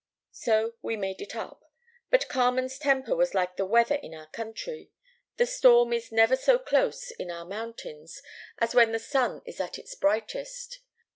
[0.33, 1.63] "So we made it up:
[2.09, 4.89] but Carmen's temper was like the weather in our country.
[5.37, 8.23] The storm is never so close, in our mountains,
[8.57, 10.79] as when the sun is at its brightest.